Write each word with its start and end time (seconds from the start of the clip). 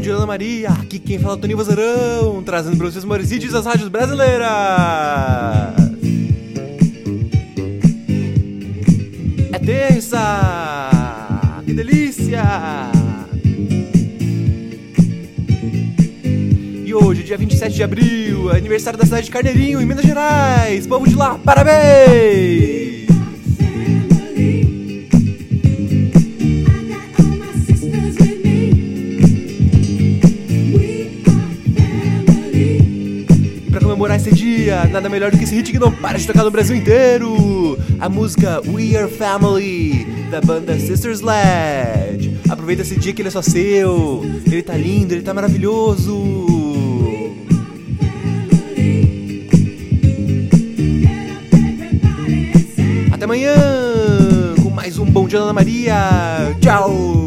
dia, 0.00 0.14
Ana 0.14 0.26
Maria. 0.26 0.68
Aqui 0.70 0.98
quem 0.98 1.18
fala 1.18 1.34
é 1.34 1.36
o 1.36 1.40
Toninho 1.40 1.56
Vazarão, 1.56 2.42
trazendo 2.42 2.76
pra 2.76 2.86
vocês 2.90 3.04
maiores 3.04 3.30
vídeos 3.30 3.52
das 3.52 3.64
rádios 3.64 3.88
brasileiras. 3.88 4.48
É 9.52 9.58
terça! 9.58 10.90
Que 11.64 11.72
delícia! 11.72 12.42
E 16.84 16.94
hoje, 16.94 17.22
dia 17.22 17.36
27 17.36 17.74
de 17.74 17.82
abril, 17.82 18.52
é 18.52 18.56
aniversário 18.56 18.98
da 18.98 19.04
cidade 19.04 19.26
de 19.26 19.30
Carneirinho, 19.30 19.80
em 19.80 19.86
Minas 19.86 20.04
Gerais. 20.04 20.86
Povo 20.86 21.08
de 21.08 21.14
lá, 21.14 21.38
parabéns! 21.38 22.57
Comemorar 33.98 34.16
esse 34.16 34.32
dia, 34.32 34.84
nada 34.84 35.08
melhor 35.08 35.32
do 35.32 35.36
que 35.36 35.42
esse 35.42 35.56
hit 35.56 35.72
que 35.72 35.78
não 35.78 35.90
para 35.90 36.16
de 36.16 36.24
tocar 36.24 36.44
no 36.44 36.52
Brasil 36.52 36.76
inteiro. 36.76 37.76
A 37.98 38.08
música 38.08 38.62
We 38.64 38.96
Are 38.96 39.10
Family, 39.10 40.06
da 40.30 40.40
banda 40.40 40.78
Sister 40.78 41.10
Sledge. 41.10 42.38
Aproveita 42.48 42.82
esse 42.82 42.96
dia 42.96 43.12
que 43.12 43.20
ele 43.20 43.28
é 43.28 43.32
só 43.32 43.42
seu. 43.42 44.24
Ele 44.46 44.62
tá 44.62 44.74
lindo, 44.74 45.14
ele 45.14 45.22
tá 45.22 45.34
maravilhoso. 45.34 46.46
Até 53.10 53.24
amanhã 53.24 53.54
com 54.62 54.70
mais 54.70 54.96
um 54.96 55.06
Bom 55.06 55.26
Dia 55.26 55.40
Ana 55.40 55.52
Maria. 55.52 56.54
Tchau! 56.60 57.17